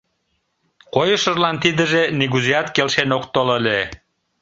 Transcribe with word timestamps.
Койышыжлан 0.95 1.55
тидыже 1.63 2.03
нигузеат 2.19 2.67
келшен 2.75 3.09
ок 3.17 3.25
тол 3.33 3.47
ыле. 3.57 3.79